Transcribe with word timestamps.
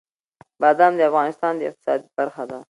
بادام 0.61 0.93
د 0.97 1.01
افغانستان 1.09 1.53
د 1.57 1.61
اقتصاد 1.69 1.99
برخه 2.17 2.43
ده. 2.49 2.57